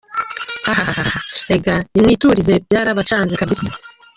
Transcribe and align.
ahahahah 0.71 1.23
erega 1.51 1.75
nimwiturize 1.93 2.53
byarabacanze 2.65 3.33
kabisa, 3.41 3.71